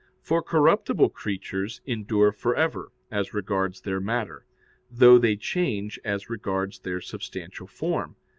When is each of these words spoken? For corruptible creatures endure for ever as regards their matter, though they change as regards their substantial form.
For 0.23 0.41
corruptible 0.41 1.09
creatures 1.09 1.79
endure 1.85 2.31
for 2.31 2.55
ever 2.55 2.91
as 3.11 3.35
regards 3.35 3.81
their 3.81 3.99
matter, 3.99 4.47
though 4.89 5.19
they 5.19 5.35
change 5.35 5.99
as 6.03 6.27
regards 6.27 6.79
their 6.79 7.01
substantial 7.01 7.67
form. 7.67 8.15